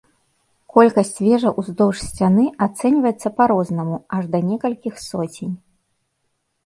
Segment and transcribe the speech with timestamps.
[0.75, 5.55] Колькасць вежаў уздоўж сцены ацэньваецца па-рознаму, аж да некалькіх соцень.